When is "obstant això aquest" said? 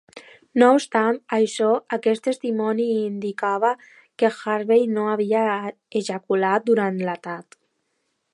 0.75-2.23